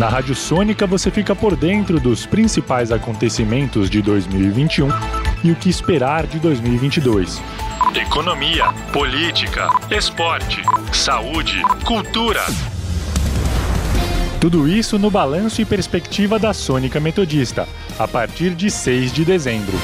Na 0.00 0.08
Rádio 0.08 0.34
Sônica 0.34 0.86
você 0.86 1.10
fica 1.10 1.36
por 1.36 1.54
dentro 1.54 2.00
dos 2.00 2.24
principais 2.24 2.90
acontecimentos 2.90 3.90
de 3.90 4.00
2021 4.00 4.88
e 5.44 5.52
o 5.52 5.54
que 5.54 5.68
esperar 5.68 6.26
de 6.26 6.38
2022. 6.38 7.38
Economia, 7.94 8.72
política, 8.94 9.68
esporte, 9.90 10.62
saúde, 10.90 11.60
cultura. 11.84 12.40
Tudo 14.40 14.66
isso 14.66 14.98
no 14.98 15.10
balanço 15.10 15.60
e 15.60 15.66
perspectiva 15.66 16.38
da 16.38 16.54
Sônica 16.54 16.98
Metodista, 16.98 17.68
a 17.98 18.08
partir 18.08 18.54
de 18.54 18.70
6 18.70 19.12
de 19.12 19.22
dezembro. 19.22 19.76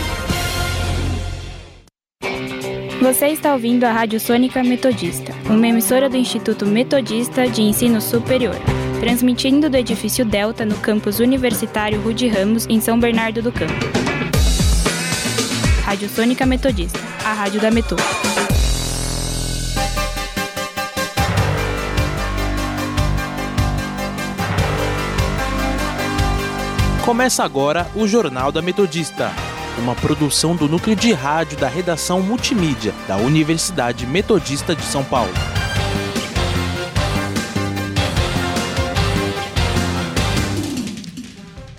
Você 3.02 3.26
está 3.26 3.52
ouvindo 3.52 3.84
a 3.84 3.92
Rádio 3.92 4.18
Sônica 4.18 4.64
Metodista, 4.64 5.34
uma 5.44 5.68
emissora 5.68 6.08
do 6.08 6.16
Instituto 6.16 6.64
Metodista 6.64 7.46
de 7.46 7.60
Ensino 7.60 8.00
Superior, 8.00 8.56
transmitindo 9.00 9.68
do 9.68 9.76
edifício 9.76 10.24
Delta 10.24 10.64
no 10.64 10.76
campus 10.76 11.20
universitário 11.20 12.00
Rude 12.00 12.26
Ramos, 12.28 12.66
em 12.68 12.80
São 12.80 12.98
Bernardo 12.98 13.42
do 13.42 13.52
Campo. 13.52 13.74
Rádio 15.84 16.08
Sônica 16.08 16.44
Metodista, 16.44 16.98
a 17.24 17.32
rádio 17.32 17.60
da 17.60 17.70
Metô. 17.70 17.96
Começa 27.04 27.44
agora 27.44 27.88
o 27.94 28.08
Jornal 28.08 28.50
da 28.50 28.60
Metodista, 28.60 29.30
uma 29.78 29.94
produção 29.94 30.56
do 30.56 30.68
núcleo 30.68 30.96
de 30.96 31.12
rádio 31.12 31.56
da 31.56 31.68
redação 31.68 32.20
multimídia 32.20 32.92
da 33.06 33.16
Universidade 33.16 34.04
Metodista 34.04 34.74
de 34.74 34.82
São 34.82 35.04
Paulo. 35.04 35.55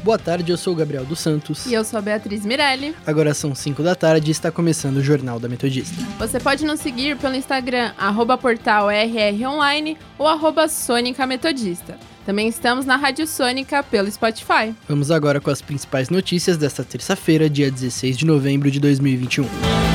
Boa 0.08 0.18
tarde, 0.18 0.54
eu 0.54 0.58
sou 0.58 0.72
o 0.72 0.76
Gabriel 0.78 1.04
dos 1.04 1.20
Santos. 1.20 1.66
E 1.66 1.74
eu 1.74 1.84
sou 1.84 2.00
a 2.00 2.02
Beatriz 2.02 2.46
Mirelli. 2.46 2.96
Agora 3.06 3.34
são 3.34 3.54
5 3.54 3.84
da 3.84 3.94
tarde 3.94 4.30
e 4.30 4.32
está 4.32 4.50
começando 4.50 4.96
o 4.96 5.04
Jornal 5.04 5.38
da 5.38 5.50
Metodista. 5.50 6.02
Você 6.18 6.40
pode 6.40 6.64
nos 6.64 6.80
seguir 6.80 7.18
pelo 7.18 7.36
Instagram, 7.36 7.92
arroba 7.98 8.38
portal 8.38 8.88
RROnline 8.90 9.98
ou 10.18 10.26
arroba 10.26 10.70
Sônica 10.70 11.28
Metodista. 11.28 11.98
Também 12.26 12.48
estamos 12.48 12.86
na 12.86 12.96
Rádio 12.96 13.28
Sônica 13.28 13.84
pelo 13.84 14.10
Spotify. 14.10 14.74
Vamos 14.88 15.12
agora 15.12 15.42
com 15.42 15.50
as 15.50 15.62
principais 15.62 16.10
notícias 16.10 16.56
desta 16.56 16.86
terça-feira, 16.86 17.50
dia 17.50 17.70
16 17.70 18.18
de 18.18 18.26
novembro 18.26 18.72
de 18.72 18.80
2021. 18.80 19.87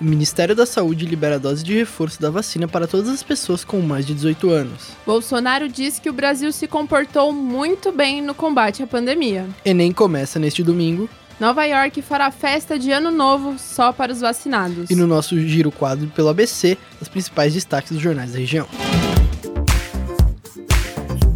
O 0.00 0.04
Ministério 0.04 0.56
da 0.56 0.64
Saúde 0.64 1.04
libera 1.04 1.38
dose 1.38 1.62
de 1.62 1.74
reforço 1.74 2.20
da 2.22 2.30
vacina 2.30 2.66
para 2.66 2.86
todas 2.86 3.10
as 3.10 3.22
pessoas 3.22 3.64
com 3.64 3.80
mais 3.82 4.06
de 4.06 4.14
18 4.14 4.48
anos. 4.48 4.88
Bolsonaro 5.04 5.68
diz 5.68 5.98
que 5.98 6.08
o 6.08 6.12
Brasil 6.12 6.50
se 6.52 6.66
comportou 6.66 7.34
muito 7.34 7.92
bem 7.92 8.22
no 8.22 8.34
combate 8.34 8.82
à 8.82 8.86
pandemia. 8.86 9.46
Enem 9.62 9.92
começa 9.92 10.38
neste 10.38 10.62
domingo. 10.62 11.06
Nova 11.38 11.64
York 11.64 12.00
fará 12.00 12.30
festa 12.30 12.78
de 12.78 12.90
ano 12.90 13.10
novo 13.10 13.58
só 13.58 13.92
para 13.92 14.10
os 14.10 14.20
vacinados. 14.20 14.90
E 14.90 14.94
no 14.94 15.06
nosso 15.06 15.38
giro 15.38 15.70
quadro 15.70 16.06
pelo 16.08 16.30
ABC, 16.30 16.78
os 17.00 17.08
principais 17.08 17.52
destaques 17.52 17.92
dos 17.92 18.00
jornais 18.00 18.32
da 18.32 18.38
região. 18.38 18.66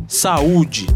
Saúde. 0.09 0.87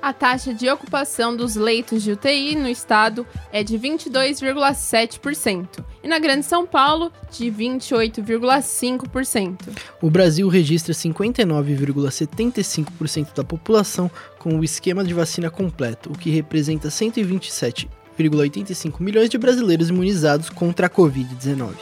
A 0.00 0.12
taxa 0.12 0.54
de 0.54 0.70
ocupação 0.70 1.34
dos 1.34 1.56
leitos 1.56 2.04
de 2.04 2.12
UTI 2.12 2.54
no 2.54 2.68
estado 2.68 3.26
é 3.52 3.64
de 3.64 3.76
22,7% 3.76 5.84
e 6.02 6.08
na 6.08 6.18
Grande 6.20 6.46
São 6.46 6.64
Paulo 6.64 7.12
de 7.32 7.46
28,5%. 7.46 9.58
O 10.00 10.08
Brasil 10.08 10.46
registra 10.48 10.94
59,75% 10.94 13.34
da 13.34 13.42
população 13.42 14.08
com 14.38 14.56
o 14.58 14.64
esquema 14.64 15.02
de 15.02 15.12
vacina 15.12 15.50
completo, 15.50 16.12
o 16.12 16.18
que 16.18 16.30
representa 16.30 16.86
127,85 16.88 19.00
milhões 19.00 19.28
de 19.28 19.36
brasileiros 19.36 19.88
imunizados 19.88 20.48
contra 20.48 20.86
a 20.86 20.90
Covid-19. 20.90 21.74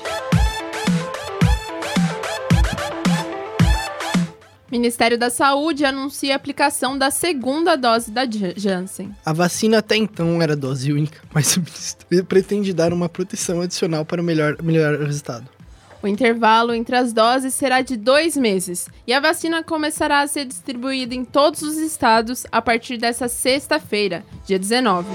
Ministério 4.71 5.17
da 5.17 5.31
Saúde 5.31 5.85
anuncia 5.85 6.33
a 6.33 6.37
aplicação 6.37 6.99
da 6.99 7.11
segunda 7.11 7.77
dose 7.77 8.11
da 8.11 8.23
Janssen. 8.27 9.15
A 9.25 9.33
vacina 9.33 9.79
até 9.79 9.97
então 9.97 10.43
era 10.43 10.57
dose 10.57 10.93
única, 10.93 11.21
mas 11.33 11.57
o 11.57 11.61
Ministério 11.61 12.25
pretende 12.25 12.73
dar 12.73 12.93
uma 12.93 13.09
proteção 13.09 13.61
adicional 13.61 14.05
para 14.05 14.23
melhor, 14.23 14.57
melhorar 14.63 15.01
o 15.01 15.05
resultado. 15.05 15.49
O 16.03 16.09
intervalo 16.09 16.75
entre 16.75 16.95
as 16.95 17.13
doses 17.13 17.55
será 17.55 17.81
de 17.81 17.97
dois 17.97 18.37
meses 18.37 18.89
e 19.07 19.13
a 19.13 19.21
vacina 19.21 19.63
começará 19.63 20.21
a 20.21 20.27
ser 20.27 20.45
distribuída 20.45 21.15
em 21.15 21.25
todos 21.25 21.63
os 21.63 21.79
estados 21.79 22.47
a 22.53 22.61
partir 22.61 22.99
dessa 22.99 23.29
sexta-feira, 23.29 24.25
dia 24.45 24.59
19. 24.59 25.09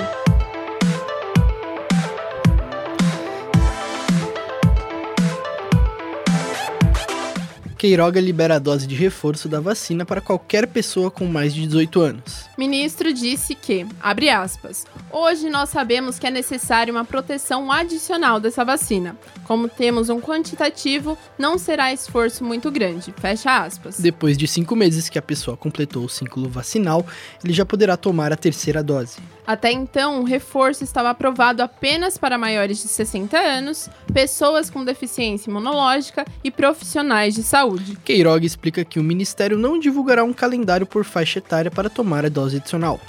Queiroga 7.82 8.22
libera 8.22 8.58
a 8.58 8.60
dose 8.60 8.86
de 8.86 8.94
reforço 8.94 9.50
da 9.50 9.60
vacina 9.60 10.06
para 10.06 10.22
qualquer 10.22 10.68
pessoa 10.68 11.10
com 11.10 11.26
mais 11.26 11.52
de 11.52 11.66
18 11.66 12.00
anos. 12.00 12.46
Ministro 12.56 13.12
disse 13.12 13.56
que, 13.56 13.88
abre 14.00 14.30
aspas, 14.30 14.86
hoje 15.12 15.50
nós 15.50 15.70
sabemos 15.70 16.20
que 16.20 16.28
é 16.28 16.30
necessária 16.30 16.94
uma 16.94 17.04
proteção 17.04 17.72
adicional 17.72 18.40
dessa 18.40 18.64
vacina. 18.64 19.18
Como 19.46 19.68
temos 19.68 20.10
um 20.10 20.22
quantitativo, 20.22 21.18
não 21.40 21.58
será 21.58 21.92
esforço 21.92 22.44
muito 22.44 22.70
grande. 22.70 23.12
Fecha 23.18 23.64
aspas. 23.64 24.00
Depois 24.00 24.38
de 24.38 24.48
cinco 24.48 24.76
meses 24.76 25.10
que 25.10 25.18
a 25.18 25.22
pessoa 25.22 25.58
completou 25.58 26.06
o 26.06 26.10
ciclo 26.10 26.48
vacinal, 26.48 27.04
ele 27.44 27.52
já 27.52 27.66
poderá 27.66 27.98
tomar 27.98 28.32
a 28.32 28.38
terceira 28.38 28.84
dose. 28.84 29.18
Até 29.46 29.72
então, 29.72 30.22
o 30.22 30.24
reforço 30.24 30.84
estava 30.84 31.10
aprovado 31.10 31.64
apenas 31.64 32.16
para 32.16 32.38
maiores 32.38 32.80
de 32.80 32.88
60 32.88 33.36
anos, 33.38 33.90
pessoas 34.14 34.70
com 34.70 34.86
deficiência 34.86 35.50
imunológica 35.50 36.24
e 36.44 36.52
profissionais 36.52 37.34
de 37.34 37.42
saúde. 37.42 37.71
Queiroga 38.04 38.46
explica 38.46 38.84
que 38.84 39.00
o 39.00 39.04
Ministério 39.04 39.58
não 39.58 39.80
divulgará 39.80 40.24
um 40.24 40.34
calendário 40.34 40.86
por 40.86 41.04
faixa 41.04 41.40
etária 41.40 41.72
para 41.72 41.90
tomar 41.90 42.26
a 42.26 42.30
dose 42.30 42.58
adicional. 42.58 43.00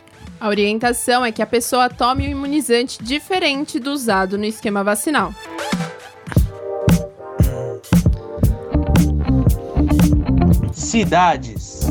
A 0.41 0.49
orientação 0.49 1.25
é 1.25 1.31
que 1.31 1.41
a 1.41 1.47
pessoa 1.47 1.89
tome 1.89 2.27
um 2.27 2.31
imunizante 2.31 3.03
diferente 3.03 3.79
do 3.79 3.93
usado 3.93 4.37
no 4.37 4.45
esquema 4.45 4.83
vacinal. 4.83 5.33
Cidades. 10.73 11.87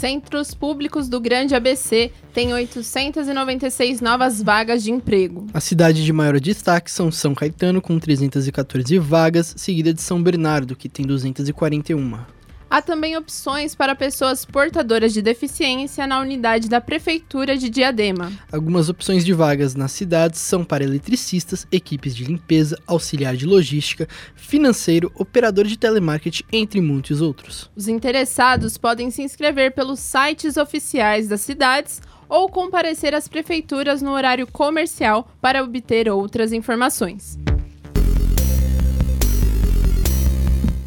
Centros 0.00 0.54
públicos 0.54 1.10
do 1.10 1.20
Grande 1.20 1.54
ABC 1.54 2.10
têm 2.32 2.54
896 2.54 4.00
novas 4.00 4.42
vagas 4.42 4.82
de 4.82 4.90
emprego. 4.90 5.46
A 5.52 5.60
cidade 5.60 6.02
de 6.02 6.10
maior 6.10 6.40
destaque 6.40 6.90
são 6.90 7.12
São 7.12 7.34
Caetano, 7.34 7.82
com 7.82 7.98
314 7.98 8.98
vagas, 8.98 9.52
seguida 9.58 9.92
de 9.92 10.00
São 10.00 10.22
Bernardo, 10.22 10.74
que 10.74 10.88
tem 10.88 11.04
241. 11.04 12.39
Há 12.72 12.80
também 12.80 13.16
opções 13.16 13.74
para 13.74 13.96
pessoas 13.96 14.44
portadoras 14.44 15.12
de 15.12 15.20
deficiência 15.20 16.06
na 16.06 16.20
unidade 16.20 16.68
da 16.68 16.80
Prefeitura 16.80 17.56
de 17.56 17.68
Diadema. 17.68 18.30
Algumas 18.52 18.88
opções 18.88 19.24
de 19.24 19.32
vagas 19.32 19.74
nas 19.74 19.90
cidades 19.90 20.38
são 20.38 20.62
para 20.62 20.84
eletricistas, 20.84 21.66
equipes 21.72 22.14
de 22.14 22.22
limpeza, 22.22 22.78
auxiliar 22.86 23.34
de 23.34 23.44
logística, 23.44 24.06
financeiro, 24.36 25.10
operador 25.16 25.66
de 25.66 25.76
telemarketing, 25.76 26.44
entre 26.52 26.80
muitos 26.80 27.20
outros. 27.20 27.68
Os 27.74 27.88
interessados 27.88 28.78
podem 28.78 29.10
se 29.10 29.20
inscrever 29.20 29.72
pelos 29.72 29.98
sites 29.98 30.56
oficiais 30.56 31.26
das 31.26 31.40
cidades 31.40 32.00
ou 32.28 32.48
comparecer 32.48 33.16
às 33.16 33.26
prefeituras 33.26 34.00
no 34.00 34.12
horário 34.12 34.46
comercial 34.46 35.28
para 35.40 35.64
obter 35.64 36.08
outras 36.08 36.52
informações. 36.52 37.36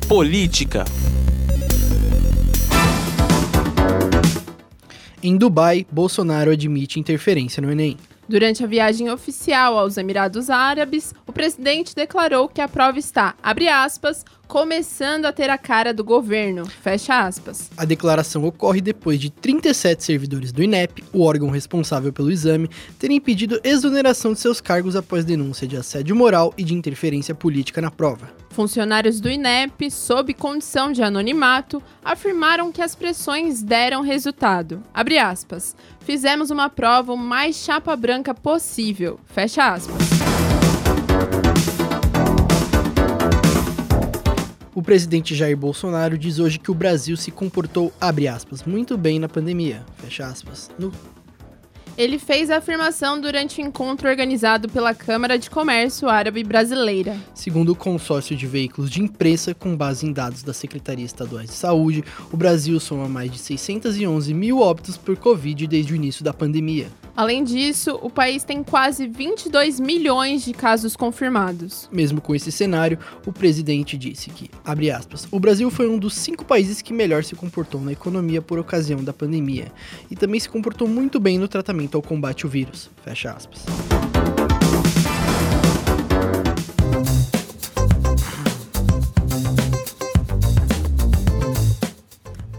Política. 0.07 0.85
Em 5.25 5.37
Dubai, 5.37 5.87
Bolsonaro 5.89 6.51
admite 6.51 6.99
interferência 6.99 7.61
no 7.61 7.71
Enem. 7.71 7.95
Durante 8.27 8.61
a 8.61 8.67
viagem 8.67 9.09
oficial 9.09 9.79
aos 9.79 9.95
Emirados 9.95 10.49
Árabes, 10.49 11.13
o 11.25 11.31
presidente 11.31 11.95
declarou 11.95 12.49
que 12.49 12.59
a 12.59 12.67
prova 12.67 12.99
está, 12.99 13.33
abre 13.41 13.69
aspas, 13.69 14.25
começando 14.53 15.25
a 15.25 15.33
ter 15.33 15.49
a 15.49 15.57
cara 15.57 15.91
do 15.91 16.03
governo, 16.03 16.63
fecha 16.67 17.21
aspas. 17.21 17.71
A 17.75 17.85
declaração 17.85 18.45
ocorre 18.45 18.81
depois 18.81 19.19
de 19.19 19.31
37 19.31 20.03
servidores 20.03 20.51
do 20.51 20.61
INEP, 20.61 21.03
o 21.11 21.23
órgão 21.23 21.49
responsável 21.49 22.13
pelo 22.13 22.29
exame, 22.29 22.69
terem 22.99 23.19
pedido 23.19 23.59
exoneração 23.63 24.31
de 24.31 24.39
seus 24.39 24.61
cargos 24.61 24.95
após 24.95 25.25
denúncia 25.25 25.67
de 25.67 25.75
assédio 25.75 26.15
moral 26.15 26.53
e 26.55 26.63
de 26.63 26.75
interferência 26.75 27.33
política 27.33 27.81
na 27.81 27.89
prova. 27.89 28.29
Funcionários 28.51 29.19
do 29.19 29.27
INEP, 29.27 29.89
sob 29.89 30.31
condição 30.35 30.91
de 30.91 31.01
anonimato, 31.01 31.81
afirmaram 32.05 32.71
que 32.71 32.83
as 32.83 32.93
pressões 32.93 33.63
deram 33.63 34.03
resultado. 34.03 34.83
Abre 34.93 35.17
aspas. 35.17 35.75
Fizemos 36.01 36.51
uma 36.51 36.69
prova 36.69 37.11
o 37.11 37.17
mais 37.17 37.55
chapa 37.55 37.95
branca 37.95 38.35
possível. 38.35 39.19
Fecha 39.25 39.73
aspas. 39.73 40.22
O 44.75 44.81
presidente 44.81 45.35
Jair 45.35 45.55
Bolsonaro 45.55 46.17
diz 46.17 46.39
hoje 46.39 46.57
que 46.57 46.71
o 46.71 46.73
Brasil 46.73 47.15
se 47.15 47.29
comportou, 47.29 47.93
abre 48.01 48.27
aspas, 48.27 48.63
muito 48.63 48.97
bem 48.97 49.19
na 49.19 49.29
pandemia, 49.29 49.85
fecha 49.97 50.25
aspas, 50.25 50.71
no 50.79 50.91
ele 51.95 52.17
fez 52.17 52.49
a 52.49 52.57
afirmação 52.57 53.21
durante 53.21 53.61
o 53.61 53.63
um 53.63 53.67
encontro 53.67 54.09
organizado 54.09 54.67
pela 54.67 54.95
Câmara 54.95 55.37
de 55.37 55.47
Comércio 55.47 56.09
Árabe 56.09 56.43
Brasileira. 56.43 57.15
Segundo 57.35 57.69
o 57.69 57.75
consórcio 57.75 58.35
de 58.35 58.47
veículos 58.47 58.89
de 58.89 58.99
imprensa, 58.99 59.53
com 59.53 59.77
base 59.77 60.07
em 60.07 60.11
dados 60.11 60.41
da 60.41 60.53
Secretaria 60.53 61.05
Estadual 61.05 61.43
de 61.43 61.51
Saúde, 61.51 62.03
o 62.31 62.37
Brasil 62.37 62.79
soma 62.79 63.07
mais 63.07 63.31
de 63.31 63.37
611 63.37 64.33
mil 64.33 64.59
óbitos 64.59 64.97
por 64.97 65.15
Covid 65.17 65.67
desde 65.67 65.93
o 65.93 65.95
início 65.95 66.23
da 66.23 66.33
pandemia. 66.33 66.87
Além 67.15 67.43
disso, 67.43 67.99
o 68.01 68.09
país 68.09 68.43
tem 68.43 68.63
quase 68.63 69.07
22 69.07 69.79
milhões 69.79 70.43
de 70.43 70.51
casos 70.51 70.95
confirmados. 70.95 71.87
Mesmo 71.91 72.19
com 72.19 72.33
esse 72.33 72.51
cenário, 72.51 72.97
o 73.25 73.31
presidente 73.31 73.97
disse 73.97 74.31
que, 74.31 74.49
abre 74.65 74.89
aspas, 74.89 75.27
o 75.31 75.39
Brasil 75.39 75.69
foi 75.69 75.87
um 75.87 75.99
dos 75.99 76.15
cinco 76.15 76.43
países 76.43 76.81
que 76.81 76.91
melhor 76.91 77.23
se 77.23 77.35
comportou 77.35 77.79
na 77.81 77.91
economia 77.91 78.41
por 78.41 78.57
ocasião 78.57 79.03
da 79.03 79.13
pandemia 79.13 79.71
e 80.09 80.15
também 80.15 80.39
se 80.39 80.49
comportou 80.49 80.87
muito 80.87 81.19
bem 81.19 81.37
no 81.37 81.47
tratamento 81.47 81.95
ao 81.95 82.01
combate 82.01 82.45
ao 82.45 82.49
vírus. 82.49 82.89
Fecha 83.03 83.31
aspas. 83.31 83.63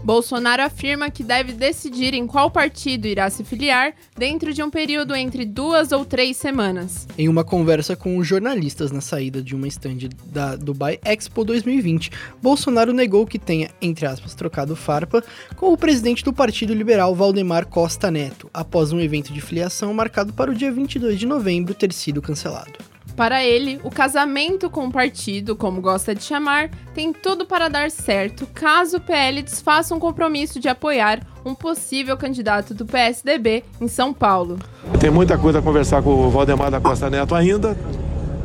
Bolsonaro 0.05 0.61
afirma 0.61 1.09
que 1.09 1.23
deve 1.23 1.51
decidir 1.51 2.13
em 2.13 2.27
qual 2.27 2.51
partido 2.51 3.07
irá 3.07 3.27
se 3.27 3.43
filiar 3.43 3.95
dentro 4.15 4.53
de 4.53 4.61
um 4.61 4.69
período 4.69 5.15
entre 5.15 5.43
duas 5.45 5.91
ou 5.91 6.05
três 6.05 6.37
semanas. 6.37 7.07
Em 7.17 7.27
uma 7.27 7.43
conversa 7.43 7.95
com 7.95 8.23
jornalistas 8.23 8.91
na 8.91 9.01
saída 9.01 9.41
de 9.41 9.55
uma 9.55 9.67
estande 9.67 10.07
da 10.27 10.55
Dubai 10.55 10.99
Expo 11.03 11.43
2020, 11.43 12.11
Bolsonaro 12.39 12.93
negou 12.93 13.25
que 13.25 13.39
tenha, 13.39 13.71
entre 13.81 14.05
aspas, 14.05 14.35
trocado 14.35 14.75
farpa 14.75 15.23
com 15.55 15.73
o 15.73 15.77
presidente 15.77 16.23
do 16.23 16.31
Partido 16.31 16.75
Liberal 16.75 17.15
Valdemar 17.15 17.65
Costa 17.65 18.11
Neto, 18.11 18.47
após 18.53 18.91
um 18.91 18.99
evento 18.99 19.33
de 19.33 19.41
filiação 19.41 19.91
marcado 19.91 20.31
para 20.33 20.51
o 20.51 20.55
dia 20.55 20.71
22 20.71 21.17
de 21.17 21.25
novembro 21.25 21.73
ter 21.73 21.91
sido 21.91 22.21
cancelado. 22.21 22.94
Para 23.15 23.41
ele, 23.41 23.79
o 23.81 23.89
casamento 23.89 24.69
com 24.69 24.87
o 24.87 24.91
partido, 24.91 25.55
como 25.55 25.79
gosta 25.79 26.13
de 26.13 26.21
chamar, 26.21 26.69
tem 26.93 27.13
tudo 27.13 27.45
para 27.45 27.69
dar 27.69 27.89
certo 27.89 28.45
caso 28.53 28.97
o 28.97 28.99
PL 28.99 29.41
desfaça 29.41 29.95
um 29.95 29.99
compromisso 29.99 30.59
de 30.59 30.67
apoiar 30.67 31.21
um 31.45 31.55
possível 31.55 32.17
candidato 32.17 32.73
do 32.73 32.85
PSDB 32.85 33.63
em 33.79 33.87
São 33.87 34.13
Paulo. 34.13 34.59
Tem 34.99 35.09
muita 35.09 35.37
coisa 35.37 35.59
a 35.59 35.61
conversar 35.61 36.03
com 36.03 36.09
o 36.09 36.29
Valdemar 36.29 36.69
da 36.69 36.81
Costa 36.81 37.09
Neto 37.09 37.33
ainda, 37.33 37.77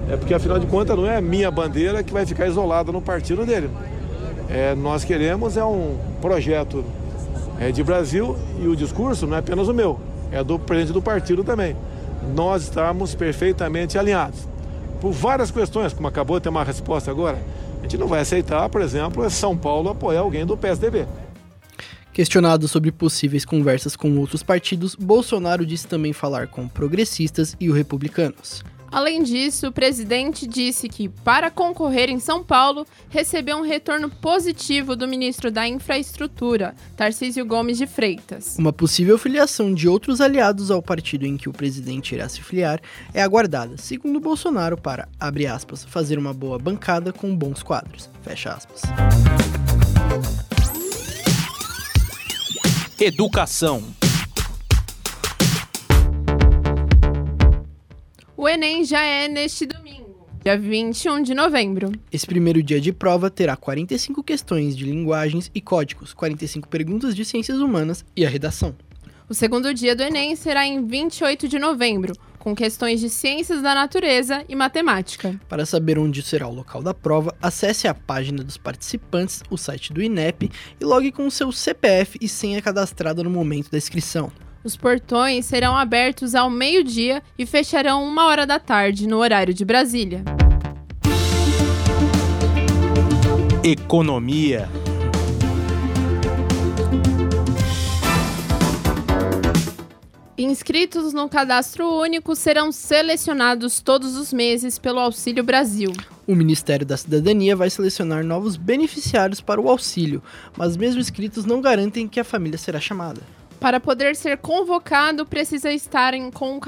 é 0.09 0.17
porque 0.17 0.35
afinal 0.35 0.59
de 0.61 0.67
contas 0.67 0.97
não 0.97 1.07
é 1.07 1.17
a 1.17 1.21
minha 1.21 1.51
bandeira 1.51 2.05
que 2.05 2.13
vai 2.13 2.25
ficar 2.25 2.47
isolada 2.47 2.93
no 2.93 3.03
partido 3.03 3.45
dele. 3.45 3.69
É, 4.49 4.77
nós 4.77 5.03
queremos 5.03 5.57
é 5.57 5.65
um 5.65 5.99
projeto 6.21 6.85
é, 7.59 7.73
de 7.73 7.83
Brasil 7.83 8.37
e 8.63 8.69
o 8.69 8.77
discurso 8.77 9.27
não 9.27 9.35
é 9.35 9.41
apenas 9.41 9.67
o 9.67 9.75
meu, 9.75 9.99
é 10.31 10.45
do 10.45 10.61
presidente 10.61 10.95
do 10.95 11.03
partido 11.03 11.43
também. 11.43 11.75
Nós 12.37 12.65
estamos 12.65 13.17
perfeitamente 13.17 13.99
alinhados 13.99 14.50
por 15.01 15.13
várias 15.13 15.51
questões, 15.51 15.93
como 15.93 16.07
acabou 16.07 16.39
de 16.39 16.45
ter 16.45 16.49
uma 16.49 16.65
resposta 16.65 17.11
agora. 17.11 17.39
A 17.79 17.83
gente 17.83 17.97
não 17.97 18.07
vai 18.07 18.21
aceitar, 18.21 18.69
por 18.69 18.83
exemplo, 18.83 19.29
São 19.31 19.57
Paulo 19.57 19.89
apoiar 19.89 20.21
alguém 20.21 20.45
do 20.45 20.57
PSDB. 20.57 21.07
Questionado 22.13 22.69
sobre 22.69 22.93
possíveis 22.93 23.45
conversas 23.45 23.97
com 23.97 24.19
outros 24.19 24.43
partidos, 24.43 24.95
Bolsonaro 24.95 25.65
disse 25.65 25.87
também 25.87 26.13
falar 26.13 26.49
com 26.49 26.69
progressistas 26.69 27.57
e 27.59 27.71
os 27.71 27.77
republicanos. 27.77 28.63
Além 28.93 29.23
disso, 29.23 29.69
o 29.69 29.73
presidente 29.73 30.49
disse 30.49 30.89
que, 30.89 31.09
para 31.09 31.49
concorrer 31.49 32.11
em 32.11 32.19
São 32.19 32.43
Paulo, 32.43 32.85
recebeu 33.09 33.57
um 33.57 33.63
retorno 33.63 34.11
positivo 34.11 34.97
do 34.97 35.07
ministro 35.07 35.51
da 35.51 35.67
Infraestrutura, 35.67 36.75
Tarcísio 36.97 37.47
Gomes 37.47 37.79
de 37.79 37.87
Freitas. 37.87 38.57
Uma 38.59 38.73
possível 38.73 39.17
filiação 39.17 39.73
de 39.73 39.89
outros 39.89 40.21
aliados 40.21 40.73
ao 40.73 40.83
partido 40.83 41.25
em 41.25 41.37
que 41.37 41.49
o 41.49 41.53
presidente 41.53 42.17
irá 42.17 42.29
se 42.29 42.43
filiar 42.43 42.81
é 43.15 43.23
aguardada, 43.23 43.77
segundo 43.77 44.19
Bolsonaro, 44.19 44.77
para, 44.77 45.09
abre 45.21 45.47
aspas, 45.47 45.85
fazer 45.85 46.19
uma 46.19 46.35
boa 46.35 46.59
bancada 46.59 47.13
com 47.13 47.35
bons 47.37 47.63
quadros, 47.63 48.11
fecha 48.23 48.53
aspas. 48.53 48.83
Educação. 52.99 53.83
Enem 58.51 58.85
já 58.85 59.01
é 59.01 59.29
neste 59.29 59.65
domingo, 59.65 60.27
dia 60.43 60.59
21 60.59 61.23
de 61.23 61.35
novembro. 61.35 61.93
Esse 62.11 62.27
primeiro 62.27 62.61
dia 62.61 62.81
de 62.81 62.93
prova 62.93 63.31
terá 63.31 63.57
45 63.57 64.25
questões 64.25 64.77
de 64.77 64.85
linguagens 64.85 65.49
e 65.55 65.61
códigos, 65.61 66.13
45 66.13 66.67
perguntas 66.67 67.15
de 67.15 67.25
ciências 67.25 67.59
humanas 67.59 68.05
e 68.17 68.27
a 68.27 68.29
redação. 68.29 68.75
O 69.29 69.35
segundo 69.35 69.73
dia 69.73 69.95
do 69.95 70.03
Enem 70.03 70.35
será 70.35 70.67
em 70.67 70.85
28 70.85 71.47
de 71.47 71.61
novembro, 71.61 72.13
com 72.41 72.53
questões 72.53 72.99
de 72.99 73.09
ciências 73.09 73.63
da 73.63 73.73
natureza 73.73 74.45
e 74.49 74.57
matemática. 74.57 75.41
Para 75.49 75.65
saber 75.65 75.97
onde 75.97 76.21
será 76.21 76.49
o 76.49 76.55
local 76.55 76.83
da 76.83 76.93
prova, 76.93 77.33
acesse 77.41 77.87
a 77.87 77.95
página 77.95 78.43
dos 78.43 78.57
participantes, 78.57 79.45
o 79.49 79.57
site 79.57 79.93
do 79.93 80.03
INEP 80.03 80.51
e 80.81 80.85
logue 80.85 81.13
com 81.13 81.25
o 81.25 81.31
seu 81.31 81.53
CPF 81.53 82.19
e 82.21 82.27
senha 82.27 82.61
cadastrada 82.61 83.23
no 83.23 83.31
momento 83.31 83.71
da 83.71 83.79
inscrição. 83.79 84.33
Os 84.63 84.77
portões 84.77 85.47
serão 85.47 85.75
abertos 85.75 86.35
ao 86.35 86.51
meio-dia 86.51 87.23
e 87.39 87.47
fecharão 87.47 88.05
uma 88.05 88.27
hora 88.27 88.47
da 88.47 88.59
tarde 88.59 89.09
no 89.09 89.17
horário 89.17 89.55
de 89.55 89.65
Brasília. 89.65 90.23
Economia. 93.65 94.69
Inscritos 100.37 101.15
no 101.15 101.27
cadastro 101.27 101.87
único 101.87 102.37
serão 102.37 102.71
selecionados 102.71 103.81
todos 103.81 104.17
os 104.17 104.31
meses 104.31 104.79
pelo 104.79 104.99
Auxílio 104.99 105.43
Brasil. 105.43 105.93
O 106.27 106.35
Ministério 106.35 106.85
da 106.85 106.99
Cidadania 106.99 107.57
vai 107.57 107.71
selecionar 107.71 108.25
novos 108.25 108.57
beneficiários 108.57 109.41
para 109.41 109.61
o 109.61 109.71
auxílio, 109.71 110.23
mas 110.57 110.77
mesmo 110.77 111.01
inscritos 111.01 111.47
não 111.47 111.63
garantem 111.63 112.07
que 112.07 112.21
a 112.21 112.25
família 112.25 112.59
será 112.59 112.79
chamada. 112.79 113.40
Para 113.61 113.79
poder 113.79 114.17
ser 114.17 114.39
convocado, 114.39 115.27
precisa 115.27 115.71
estar 115.71 116.15
com 116.33 116.57
um 116.57 116.61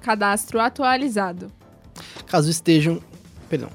cadastro 0.00 0.60
atualizado. 0.60 1.50
Caso 2.26 2.50
estejam, 2.50 3.00
perdão, 3.48 3.70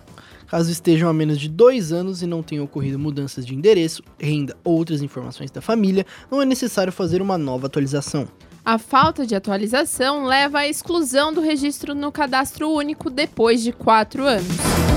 Caso 0.47 0.71
estejam 0.71 1.09
há 1.09 1.13
menos 1.13 1.39
de 1.39 1.49
dois 1.49 1.91
anos 1.91 2.21
e 2.21 2.25
não 2.25 2.41
tenham 2.41 2.63
ocorrido 2.63 2.97
mudanças 2.97 3.45
de 3.45 3.53
endereço, 3.53 4.01
renda 4.17 4.55
ou 4.63 4.77
outras 4.77 5.01
informações 5.01 5.51
da 5.51 5.61
família, 5.61 6.05
não 6.31 6.41
é 6.41 6.45
necessário 6.45 6.91
fazer 6.91 7.21
uma 7.21 7.37
nova 7.37 7.67
atualização. 7.67 8.27
A 8.63 8.77
falta 8.77 9.25
de 9.25 9.35
atualização 9.35 10.25
leva 10.25 10.59
à 10.59 10.67
exclusão 10.67 11.33
do 11.33 11.41
registro 11.41 11.93
no 11.93 12.13
cadastro 12.13 12.69
único 12.69 13.09
depois 13.09 13.61
de 13.61 13.73
quatro 13.73 14.23
anos. 14.23 14.96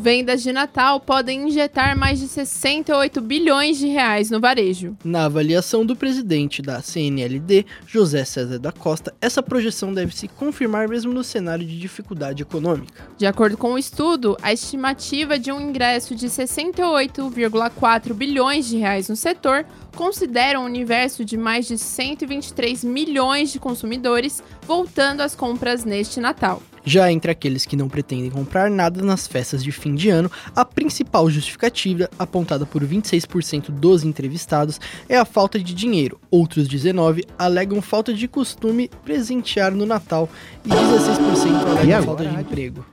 Vendas 0.00 0.42
de 0.42 0.50
Natal 0.50 0.98
podem 0.98 1.46
injetar 1.46 1.94
mais 1.94 2.18
de 2.18 2.26
68 2.26 3.20
bilhões 3.20 3.76
de 3.76 3.86
reais 3.86 4.30
no 4.30 4.40
varejo. 4.40 4.96
Na 5.04 5.26
avaliação 5.26 5.84
do 5.84 5.94
presidente 5.94 6.62
da 6.62 6.80
CNLD, 6.80 7.66
José 7.86 8.24
César 8.24 8.58
da 8.58 8.72
Costa, 8.72 9.14
essa 9.20 9.42
projeção 9.42 9.92
deve 9.92 10.16
se 10.16 10.26
confirmar 10.26 10.88
mesmo 10.88 11.12
no 11.12 11.22
cenário 11.22 11.66
de 11.66 11.78
dificuldade 11.78 12.42
econômica. 12.42 13.06
De 13.18 13.26
acordo 13.26 13.58
com 13.58 13.74
o 13.74 13.78
estudo, 13.78 14.38
a 14.40 14.54
estimativa 14.54 15.38
de 15.38 15.52
um 15.52 15.60
ingresso 15.60 16.14
de 16.14 16.28
68,4 16.28 18.14
bilhões 18.14 18.66
de 18.66 18.78
reais 18.78 19.10
no 19.10 19.16
setor 19.16 19.66
considera 19.94 20.58
um 20.58 20.64
universo 20.64 21.26
de 21.26 21.36
mais 21.36 21.66
de 21.66 21.76
123 21.76 22.84
milhões 22.84 23.52
de 23.52 23.60
consumidores 23.60 24.42
voltando 24.62 25.20
às 25.20 25.34
compras 25.34 25.84
neste 25.84 26.20
Natal. 26.20 26.62
Já 26.84 27.10
entre 27.12 27.30
aqueles 27.30 27.66
que 27.66 27.76
não 27.76 27.88
pretendem 27.88 28.30
comprar 28.30 28.70
nada 28.70 29.02
nas 29.02 29.26
festas 29.26 29.62
de 29.62 29.70
fim 29.70 29.94
de 29.94 30.08
ano, 30.08 30.30
a 30.54 30.64
principal 30.64 31.28
justificativa, 31.30 32.08
apontada 32.18 32.64
por 32.64 32.82
26% 32.82 33.70
dos 33.70 34.04
entrevistados, 34.04 34.80
é 35.08 35.16
a 35.16 35.24
falta 35.24 35.58
de 35.58 35.74
dinheiro. 35.74 36.20
Outros 36.30 36.68
19 36.68 37.24
alegam 37.38 37.82
falta 37.82 38.14
de 38.14 38.26
costume 38.26 38.90
presentear 39.04 39.72
no 39.72 39.84
Natal 39.84 40.28
e 40.64 40.68
16% 40.68 41.66
alegam 41.66 42.02
falta 42.02 42.24
de 42.24 42.40
emprego. 42.40 42.84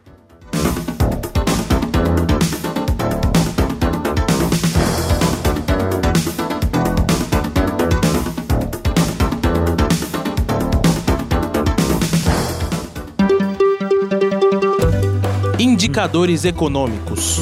Indicadores 16.07 16.45
econômicos. 16.45 17.39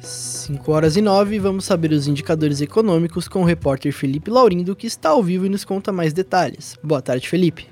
5 0.00 0.72
horas 0.72 0.96
e 0.96 1.02
9, 1.02 1.40
vamos 1.40 1.64
saber 1.64 1.90
os 1.90 2.06
indicadores 2.06 2.60
econômicos 2.60 3.26
com 3.26 3.42
o 3.42 3.44
repórter 3.44 3.92
Felipe 3.92 4.30
Laurindo, 4.30 4.76
que 4.76 4.86
está 4.86 5.08
ao 5.08 5.24
vivo 5.24 5.46
e 5.46 5.48
nos 5.48 5.64
conta 5.64 5.90
mais 5.90 6.12
detalhes. 6.12 6.78
Boa 6.84 7.02
tarde, 7.02 7.28
Felipe. 7.28 7.68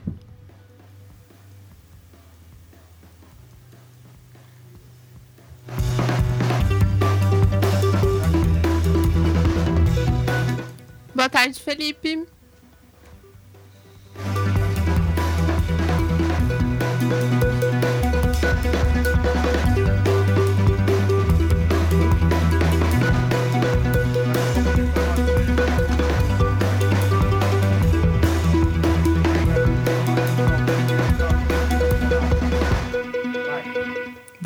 Boa 11.15 11.29
tarde, 11.29 11.61
Felipe. 11.61 12.27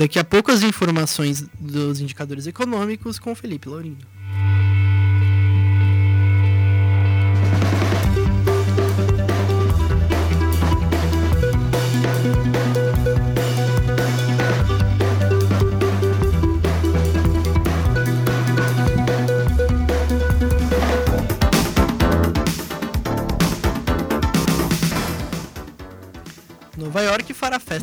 Daqui 0.01 0.19
a 0.19 0.25
pouco 0.25 0.51
as 0.51 0.63
informações 0.63 1.45
dos 1.61 2.01
indicadores 2.01 2.47
econômicos 2.47 3.19
com 3.19 3.35
Felipe 3.35 3.69
Laurindo. 3.69 4.07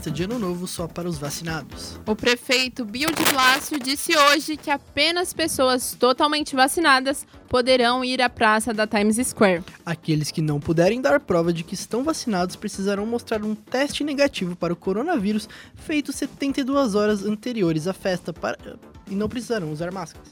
Festa 0.07 0.11
de 0.11 0.23
Ano 0.23 0.39
Novo 0.39 0.67
só 0.67 0.87
para 0.87 1.07
os 1.07 1.17
vacinados. 1.17 1.99
O 2.05 2.15
prefeito 2.15 2.85
Bill 2.85 3.11
de 3.11 3.23
Blasio 3.31 3.79
disse 3.79 4.15
hoje 4.17 4.57
que 4.57 4.71
apenas 4.71 5.33
pessoas 5.33 5.93
totalmente 5.93 6.55
vacinadas 6.55 7.25
poderão 7.47 8.03
ir 8.03 8.21
à 8.21 8.29
praça 8.29 8.73
da 8.73 8.87
Times 8.87 9.17
Square. 9.27 9.63
Aqueles 9.85 10.31
que 10.31 10.41
não 10.41 10.59
puderem 10.59 11.01
dar 11.01 11.19
prova 11.19 11.51
de 11.51 11.63
que 11.63 11.73
estão 11.73 12.03
vacinados 12.03 12.55
precisarão 12.55 13.05
mostrar 13.05 13.43
um 13.43 13.55
teste 13.55 14.03
negativo 14.03 14.55
para 14.55 14.73
o 14.73 14.75
coronavírus 14.75 15.47
feito 15.75 16.11
72 16.11 16.95
horas 16.95 17.25
anteriores 17.25 17.87
à 17.87 17.93
festa 17.93 18.31
para... 18.31 18.57
e 19.09 19.15
não 19.15 19.27
precisarão 19.27 19.71
usar 19.71 19.91
máscaras. 19.91 20.27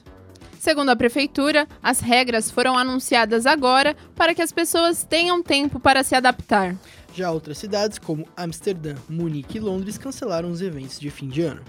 Segundo 0.59 0.89
a 0.89 0.95
prefeitura, 0.95 1.67
as 1.83 1.99
regras 1.99 2.49
foram 2.49 2.77
anunciadas 2.77 3.45
agora 3.45 3.95
para 4.15 4.33
que 4.33 4.41
as 4.41 4.51
pessoas 4.51 5.03
tenham 5.03 5.43
tempo 5.43 5.79
para 5.79 6.03
se 6.03 6.15
adaptar. 6.15 6.75
Já 7.15 7.31
outras 7.31 7.57
cidades, 7.57 7.97
como 7.97 8.27
Amsterdã, 8.35 8.93
Munique 9.07 9.57
e 9.57 9.61
Londres, 9.61 9.97
cancelaram 9.97 10.51
os 10.51 10.61
eventos 10.61 10.99
de 10.99 11.09
fim 11.09 11.29
de 11.29 11.43
ano. 11.43 11.61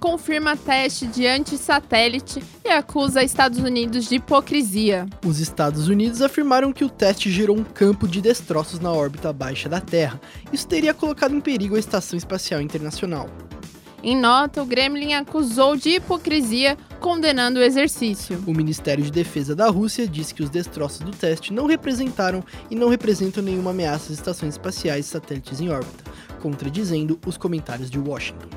Confirma 0.00 0.56
teste 0.56 1.06
de 1.06 1.26
antissatélite 1.26 2.42
e 2.64 2.70
acusa 2.70 3.22
Estados 3.22 3.58
Unidos 3.58 4.08
de 4.08 4.16
hipocrisia. 4.16 5.06
Os 5.24 5.38
Estados 5.38 5.88
Unidos 5.88 6.22
afirmaram 6.22 6.72
que 6.72 6.84
o 6.84 6.88
teste 6.88 7.30
gerou 7.30 7.56
um 7.56 7.62
campo 7.62 8.08
de 8.08 8.22
destroços 8.22 8.80
na 8.80 8.90
órbita 8.90 9.30
baixa 9.32 9.68
da 9.68 9.80
Terra. 9.80 10.18
Isso 10.50 10.66
teria 10.66 10.94
colocado 10.94 11.34
em 11.34 11.40
perigo 11.40 11.76
a 11.76 11.78
Estação 11.78 12.16
Espacial 12.16 12.62
Internacional. 12.62 13.28
Em 14.02 14.18
nota, 14.18 14.62
o 14.62 14.66
Kremlin 14.66 15.12
acusou 15.12 15.76
de 15.76 15.90
hipocrisia, 15.90 16.78
condenando 16.98 17.60
o 17.60 17.62
exercício. 17.62 18.42
O 18.46 18.54
Ministério 18.54 19.04
de 19.04 19.10
Defesa 19.10 19.54
da 19.54 19.68
Rússia 19.68 20.08
disse 20.08 20.34
que 20.34 20.42
os 20.42 20.48
destroços 20.48 21.00
do 21.00 21.10
teste 21.10 21.52
não 21.52 21.66
representaram 21.66 22.42
e 22.70 22.74
não 22.74 22.88
representam 22.88 23.42
nenhuma 23.42 23.72
ameaça 23.72 24.10
às 24.10 24.18
estações 24.18 24.54
espaciais 24.54 25.04
e 25.04 25.08
satélites 25.10 25.60
em 25.60 25.68
órbita, 25.68 26.10
contradizendo 26.40 27.20
os 27.26 27.36
comentários 27.36 27.90
de 27.90 27.98
Washington. 27.98 28.48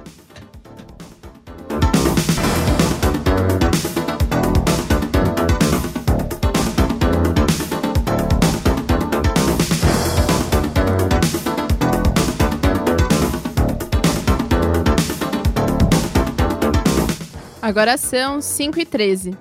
Agora 17.74 17.98
são 17.98 18.40
5 18.40 18.80
e 18.80 18.86
13. 18.86 19.36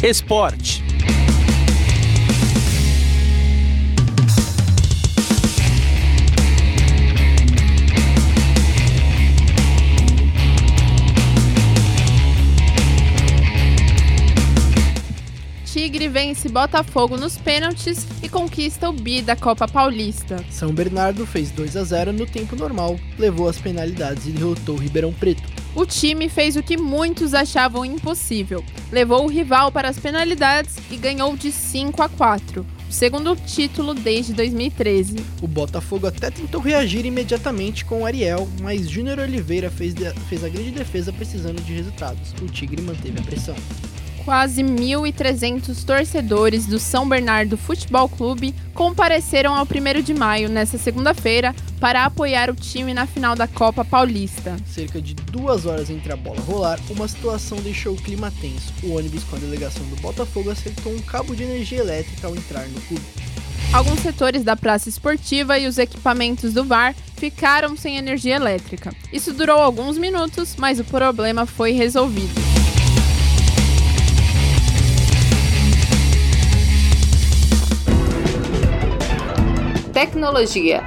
Esporte. 0.00 0.85
Tigre 15.96 16.08
vence 16.08 16.50
Botafogo 16.50 17.16
nos 17.16 17.38
pênaltis 17.38 18.06
e 18.22 18.28
conquista 18.28 18.90
o 18.90 18.92
bi 18.92 19.22
da 19.22 19.34
Copa 19.34 19.66
Paulista. 19.66 20.44
São 20.50 20.70
Bernardo 20.70 21.24
fez 21.24 21.50
2 21.50 21.74
a 21.74 21.84
0 21.84 22.12
no 22.12 22.26
tempo 22.26 22.54
normal, 22.54 23.00
levou 23.18 23.48
as 23.48 23.56
penalidades 23.56 24.26
e 24.26 24.30
derrotou 24.30 24.76
Ribeirão 24.76 25.10
Preto. 25.10 25.42
O 25.74 25.86
time 25.86 26.28
fez 26.28 26.54
o 26.54 26.62
que 26.62 26.76
muitos 26.76 27.32
achavam 27.32 27.82
impossível. 27.82 28.62
Levou 28.92 29.24
o 29.24 29.26
rival 29.26 29.72
para 29.72 29.88
as 29.88 29.98
penalidades 29.98 30.76
e 30.90 30.98
ganhou 30.98 31.34
de 31.34 31.50
5 31.50 32.02
a 32.02 32.10
4. 32.10 32.66
segundo 32.90 33.34
título 33.34 33.94
desde 33.94 34.34
2013. 34.34 35.16
O 35.40 35.48
Botafogo 35.48 36.06
até 36.06 36.30
tentou 36.30 36.60
reagir 36.60 37.06
imediatamente 37.06 37.86
com 37.86 38.02
o 38.02 38.04
Ariel, 38.04 38.46
mas 38.60 38.90
Júnior 38.90 39.18
Oliveira 39.18 39.70
fez, 39.70 39.94
fez 40.28 40.44
a 40.44 40.48
grande 40.50 40.72
defesa 40.72 41.10
precisando 41.10 41.62
de 41.62 41.72
resultados. 41.72 42.34
O 42.42 42.46
Tigre 42.48 42.82
manteve 42.82 43.18
a 43.18 43.22
pressão. 43.22 43.56
Quase 44.26 44.60
1.300 44.60 45.84
torcedores 45.84 46.66
do 46.66 46.80
São 46.80 47.08
Bernardo 47.08 47.56
Futebol 47.56 48.08
Clube 48.08 48.52
compareceram 48.74 49.54
ao 49.54 49.64
1 49.64 50.02
de 50.02 50.12
maio, 50.12 50.48
nesta 50.48 50.76
segunda-feira, 50.76 51.54
para 51.78 52.04
apoiar 52.04 52.50
o 52.50 52.54
time 52.56 52.92
na 52.92 53.06
final 53.06 53.36
da 53.36 53.46
Copa 53.46 53.84
Paulista. 53.84 54.56
Cerca 54.66 55.00
de 55.00 55.14
duas 55.14 55.64
horas 55.64 55.90
entre 55.90 56.12
a 56.12 56.16
bola 56.16 56.40
rolar, 56.40 56.80
uma 56.90 57.06
situação 57.06 57.58
deixou 57.58 57.94
o 57.94 58.02
clima 58.02 58.32
tenso. 58.40 58.74
O 58.82 58.96
ônibus 58.96 59.22
com 59.22 59.36
a 59.36 59.38
delegação 59.38 59.84
do 59.84 59.96
Botafogo 60.02 60.50
acertou 60.50 60.92
um 60.92 61.02
cabo 61.02 61.36
de 61.36 61.44
energia 61.44 61.78
elétrica 61.78 62.26
ao 62.26 62.34
entrar 62.34 62.66
no 62.66 62.80
clube. 62.80 63.04
Alguns 63.72 64.00
setores 64.00 64.42
da 64.42 64.56
praça 64.56 64.88
esportiva 64.88 65.56
e 65.56 65.68
os 65.68 65.78
equipamentos 65.78 66.52
do 66.52 66.64
VAR 66.64 66.96
ficaram 67.14 67.76
sem 67.76 67.96
energia 67.96 68.34
elétrica. 68.34 68.92
Isso 69.12 69.32
durou 69.32 69.60
alguns 69.60 69.96
minutos, 69.96 70.56
mas 70.58 70.80
o 70.80 70.84
problema 70.84 71.46
foi 71.46 71.70
resolvido. 71.70 72.45
Tecnologia. 79.96 80.84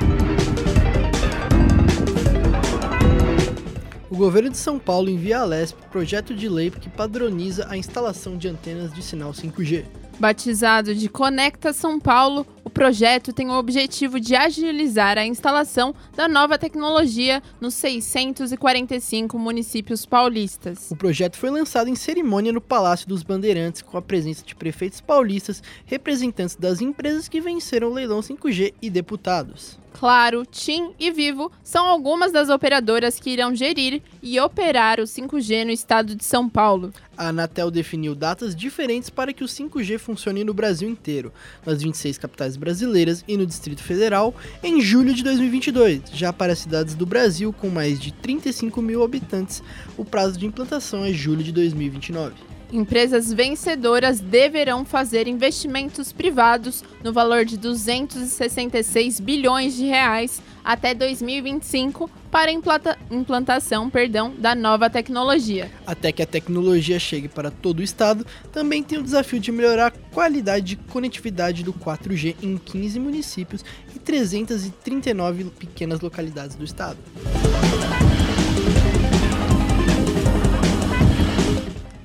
O 4.07 4.15
governo 4.15 4.51
de 4.51 4.57
São 4.57 4.77
Paulo 4.77 5.09
envia 5.09 5.39
à 5.39 5.45
LESP 5.45 5.81
projeto 5.91 6.35
de 6.35 6.47
lei 6.47 6.69
que 6.69 6.91
padroniza 6.91 7.65
a 7.71 7.75
instalação 7.75 8.37
de 8.37 8.47
antenas 8.47 8.93
de 8.93 9.01
sinal 9.01 9.31
5G. 9.31 9.85
Batizado 10.19 10.93
de 10.93 11.09
Conecta 11.09 11.73
São 11.73 11.99
Paulo, 11.99 12.45
o 12.69 12.71
projeto 12.71 13.33
tem 13.33 13.49
o 13.49 13.57
objetivo 13.57 14.19
de 14.19 14.35
agilizar 14.35 15.17
a 15.17 15.25
instalação 15.25 15.95
da 16.15 16.27
nova 16.27 16.55
tecnologia 16.55 17.41
nos 17.59 17.73
645 17.73 19.39
municípios 19.39 20.05
paulistas. 20.05 20.91
O 20.91 20.95
projeto 20.95 21.35
foi 21.35 21.49
lançado 21.49 21.89
em 21.89 21.95
cerimônia 21.95 22.53
no 22.53 22.61
Palácio 22.61 23.07
dos 23.07 23.23
Bandeirantes, 23.23 23.81
com 23.81 23.97
a 23.97 24.03
presença 24.03 24.45
de 24.45 24.53
prefeitos 24.55 25.01
paulistas, 25.01 25.63
representantes 25.83 26.55
das 26.55 26.79
empresas 26.79 27.27
que 27.27 27.41
venceram 27.41 27.89
o 27.89 27.93
leilão 27.93 28.19
5G 28.19 28.75
e 28.79 28.87
deputados. 28.87 29.79
Claro, 29.93 30.45
TIM 30.45 30.93
e 30.99 31.11
Vivo 31.11 31.51
são 31.63 31.85
algumas 31.85 32.31
das 32.31 32.49
operadoras 32.49 33.19
que 33.19 33.31
irão 33.31 33.53
gerir 33.53 34.01
e 34.21 34.39
operar 34.39 34.99
o 34.99 35.03
5G 35.03 35.65
no 35.65 35.71
estado 35.71 36.15
de 36.15 36.23
São 36.23 36.47
Paulo. 36.47 36.93
A 37.17 37.29
Anatel 37.29 37.69
definiu 37.69 38.15
datas 38.15 38.55
diferentes 38.55 39.09
para 39.09 39.33
que 39.33 39.43
o 39.43 39.47
5G 39.47 39.97
funcione 39.97 40.43
no 40.43 40.53
Brasil 40.53 40.87
inteiro, 40.87 41.33
nas 41.65 41.81
26 41.81 42.17
capitais 42.17 42.55
brasileiras 42.59 43.23
e 43.27 43.35
no 43.37 43.45
Distrito 43.45 43.81
Federal, 43.81 44.35
em 44.61 44.81
julho 44.81 45.13
de 45.13 45.23
2022. 45.23 46.01
Já 46.13 46.31
para 46.31 46.55
cidades 46.55 46.93
do 46.93 47.05
Brasil 47.05 47.51
com 47.51 47.69
mais 47.69 47.99
de 47.99 48.11
35 48.11 48.81
mil 48.81 49.03
habitantes, 49.03 49.63
o 49.97 50.05
prazo 50.05 50.37
de 50.37 50.45
implantação 50.45 51.03
é 51.03 51.11
julho 51.11 51.41
de 51.41 51.51
2029. 51.51 52.33
Empresas 52.71 53.33
vencedoras 53.33 54.19
deverão 54.19 54.85
fazer 54.85 55.27
investimentos 55.27 56.11
privados 56.11 56.83
no 57.03 57.11
valor 57.11 57.43
de 57.43 57.57
266 57.57 59.19
bilhões 59.19 59.75
de 59.75 59.85
reais 59.85 60.39
até 60.69 60.93
2025 60.93 62.07
para 62.29 62.51
implanta 62.51 62.95
implantação 63.09 63.89
perdão, 63.89 64.35
da 64.37 64.53
nova 64.53 64.87
tecnologia. 64.87 65.71
Até 65.83 66.11
que 66.11 66.21
a 66.21 66.27
tecnologia 66.27 66.99
chegue 66.99 67.27
para 67.27 67.49
todo 67.49 67.79
o 67.79 67.83
estado, 67.83 68.23
também 68.53 68.83
tem 68.83 68.99
o 68.99 69.03
desafio 69.03 69.39
de 69.39 69.51
melhorar 69.51 69.87
a 69.87 69.91
qualidade 70.13 70.67
de 70.67 70.75
conectividade 70.75 71.63
do 71.63 71.73
4G 71.73 72.35
em 72.43 72.55
15 72.55 72.99
municípios 72.99 73.65
e 73.95 73.97
339 73.97 75.45
pequenas 75.45 76.01
localidades 76.01 76.55
do 76.55 76.63
estado. 76.63 76.99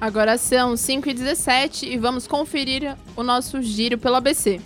Agora 0.01 0.39
são 0.39 0.73
5h17 0.73 1.83
e 1.83 1.99
vamos 1.99 2.27
conferir 2.27 2.97
o 3.15 3.23
nosso 3.23 3.61
giro 3.61 3.99
pelo 3.99 4.17
ABC. 4.17 4.59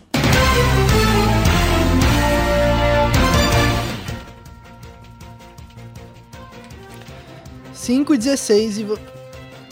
Cinco 7.88 8.12
e 8.12 8.18
dezesseis 8.18 8.76
e 8.76 8.86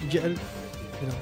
Diário... 0.09 0.39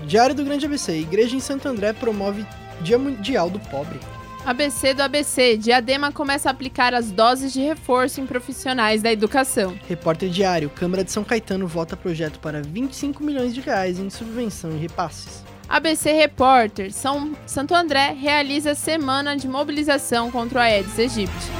Diário 0.07 0.33
do 0.33 0.45
Grande 0.45 0.65
ABC. 0.65 0.93
Igreja 0.93 1.35
em 1.35 1.41
Santo 1.41 1.67
André 1.67 1.93
promove 1.93 2.47
Dia 2.83 2.97
Mundial 2.97 3.51
do 3.51 3.59
Pobre. 3.59 3.99
ABC 4.47 4.95
do 4.95 5.03
ABC. 5.03 5.57
Diadema 5.57 6.13
começa 6.13 6.49
a 6.49 6.53
aplicar 6.53 6.95
as 6.95 7.11
doses 7.11 7.53
de 7.53 7.61
reforço 7.61 8.21
em 8.21 8.27
profissionais 8.27 9.03
da 9.03 9.11
educação. 9.11 9.77
Repórter 9.89 10.29
Diário. 10.29 10.71
Câmara 10.71 11.03
de 11.03 11.11
São 11.11 11.25
Caetano 11.25 11.67
vota 11.67 11.97
projeto 11.97 12.39
para 12.39 12.63
25 12.63 13.25
milhões 13.25 13.53
de 13.53 13.61
reais 13.61 13.99
em 13.99 14.09
subvenção 14.09 14.71
e 14.71 14.79
repasses. 14.79 15.43
ABC 15.69 16.13
Repórter. 16.13 16.93
São 16.93 17.33
Santo 17.45 17.75
André 17.75 18.13
realiza 18.17 18.73
semana 18.77 19.37
de 19.37 19.49
mobilização 19.49 20.31
contra 20.31 20.61
o 20.61 20.63
Aedes 20.63 20.97
aegypti. 20.97 21.51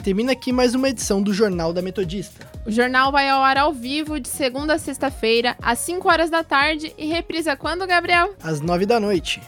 Termina 0.00 0.32
aqui 0.32 0.50
mais 0.50 0.74
uma 0.74 0.88
edição 0.88 1.22
do 1.22 1.32
Jornal 1.32 1.72
da 1.72 1.82
Metodista. 1.82 2.46
O 2.66 2.70
jornal 2.70 3.12
vai 3.12 3.28
ao 3.28 3.42
ar 3.42 3.58
ao 3.58 3.72
vivo 3.72 4.18
de 4.18 4.28
segunda 4.28 4.74
a 4.74 4.78
sexta-feira, 4.78 5.56
às 5.60 5.78
5 5.80 6.08
horas 6.08 6.30
da 6.30 6.42
tarde 6.42 6.92
e 6.96 7.06
reprisa 7.06 7.56
quando, 7.56 7.86
Gabriel? 7.86 8.34
Às 8.42 8.60
9 8.60 8.86
da 8.86 8.98
noite. 8.98 9.40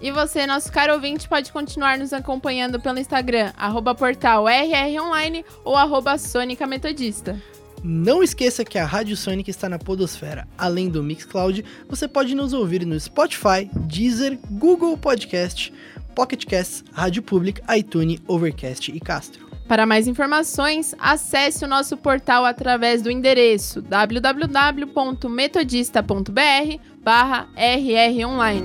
E 0.00 0.12
você, 0.12 0.46
nosso 0.46 0.70
caro 0.70 0.94
ouvinte, 0.94 1.28
pode 1.28 1.50
continuar 1.50 1.98
nos 1.98 2.12
acompanhando 2.12 2.80
pelo 2.80 3.00
Instagram, 3.00 3.52
arroba 3.56 3.94
portal 3.94 4.44
rronline 4.46 5.44
ou 5.64 5.74
arroba 5.74 6.16
Sônica 6.16 6.66
Metodista. 6.66 7.36
Não 7.82 8.22
esqueça 8.22 8.64
que 8.64 8.78
a 8.78 8.84
Rádio 8.84 9.16
Sônica 9.16 9.50
está 9.50 9.68
na 9.68 9.78
Podosfera. 9.78 10.46
Além 10.56 10.88
do 10.88 11.02
Mixcloud, 11.02 11.64
você 11.88 12.06
pode 12.08 12.34
nos 12.34 12.52
ouvir 12.52 12.84
no 12.84 12.98
Spotify, 12.98 13.68
Deezer, 13.72 14.38
Google 14.50 14.96
Podcast, 14.96 15.72
Pocket 16.14 16.44
Casts, 16.44 16.84
Rádio 16.92 17.22
Public, 17.22 17.60
iTunes, 17.76 18.20
Overcast 18.26 18.90
e 18.90 18.98
Castro. 19.00 19.47
Para 19.68 19.84
mais 19.84 20.08
informações, 20.08 20.94
acesse 20.98 21.62
o 21.62 21.68
nosso 21.68 21.94
portal 21.98 22.46
através 22.46 23.02
do 23.02 23.10
endereço 23.10 23.82
www.metodista.br 23.82 26.80
barra 27.04 27.46
rronline. 27.54 28.64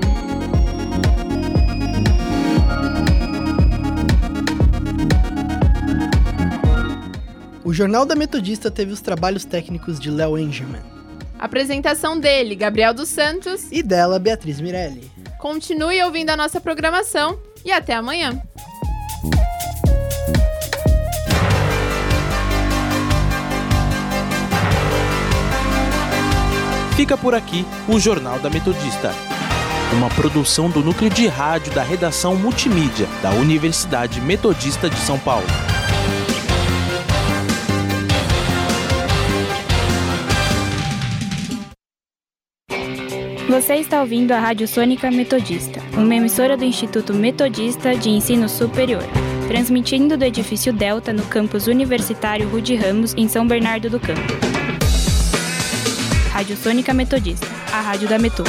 O 7.65 7.73
Jornal 7.73 8.05
da 8.05 8.15
Metodista 8.15 8.71
teve 8.71 8.93
os 8.93 9.01
trabalhos 9.01 9.43
técnicos 9.43 9.99
de 9.99 10.09
Léo 10.09 10.37
Engelman. 10.37 10.81
Apresentação 11.37 12.17
dele, 12.17 12.55
Gabriel 12.55 12.93
dos 12.93 13.09
Santos. 13.09 13.69
E 13.69 13.83
dela, 13.83 14.17
Beatriz 14.19 14.61
Mirelli. 14.61 15.11
Continue 15.37 16.01
ouvindo 16.03 16.29
a 16.29 16.37
nossa 16.37 16.61
programação 16.61 17.37
e 17.65 17.73
até 17.73 17.93
amanhã. 17.93 18.41
Fica 26.95 27.17
por 27.17 27.33
aqui 27.33 27.65
o 27.87 27.99
Jornal 27.99 28.37
da 28.37 28.51
Metodista, 28.51 29.15
uma 29.93 30.09
produção 30.09 30.69
do 30.69 30.83
núcleo 30.83 31.09
de 31.09 31.25
rádio 31.25 31.73
da 31.73 31.81
redação 31.81 32.35
multimídia 32.35 33.07
da 33.19 33.31
Universidade 33.31 34.21
Metodista 34.21 34.87
de 34.87 34.97
São 34.97 35.17
Paulo. 35.17 35.47
Você 43.49 43.75
está 43.75 44.01
ouvindo 44.01 44.31
a 44.31 44.39
Rádio 44.39 44.67
Sônica 44.67 45.09
Metodista, 45.09 45.81
uma 45.97 46.15
emissora 46.15 46.55
do 46.55 46.63
Instituto 46.63 47.11
Metodista 47.13 47.95
de 47.95 48.11
Ensino 48.11 48.47
Superior, 48.47 49.03
transmitindo 49.47 50.15
do 50.15 50.23
edifício 50.23 50.71
Delta 50.71 51.11
no 51.11 51.23
campus 51.23 51.65
universitário 51.65 52.47
Rude 52.49 52.75
Ramos, 52.75 53.15
em 53.15 53.27
São 53.27 53.47
Bernardo 53.47 53.89
do 53.89 53.99
Campo. 53.99 54.52
Rádio 56.33 56.57
Sônica 56.57 56.91
Metodista, 56.95 57.45
a 57.71 57.79
rádio 57.79 58.09
da 58.09 58.17
Metô. 58.17 58.43